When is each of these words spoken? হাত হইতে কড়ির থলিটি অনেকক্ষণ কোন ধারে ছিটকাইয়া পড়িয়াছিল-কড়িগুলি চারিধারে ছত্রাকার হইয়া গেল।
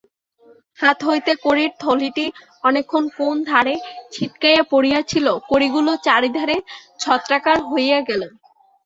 হাত 0.79 0.99
হইতে 1.07 1.31
কড়ির 1.43 1.71
থলিটি 1.81 2.25
অনেকক্ষণ 2.63 3.03
কোন 3.17 3.35
ধারে 3.45 3.75
ছিটকাইয়া 4.13 4.63
পড়িয়াছিল-কড়িগুলি 4.71 5.93
চারিধারে 6.05 6.57
ছত্রাকার 6.99 7.57
হইয়া 7.69 7.99
গেল। 8.09 8.21